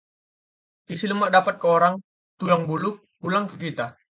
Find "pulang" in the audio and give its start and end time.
3.21-3.45